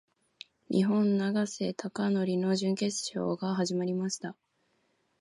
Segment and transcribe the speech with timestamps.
[0.71, 4.35] 日本・永瀬貴規の準決勝が始まりました。